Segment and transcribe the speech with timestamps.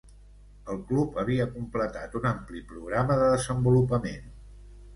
[0.75, 4.29] El club havia completat un ampli programa de desenvolupament.